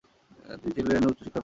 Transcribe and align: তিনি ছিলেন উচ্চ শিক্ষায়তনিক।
তিনি 0.61 0.71
ছিলেন 0.77 1.03
উচ্চ 1.03 1.19
শিক্ষায়তনিক। 1.19 1.39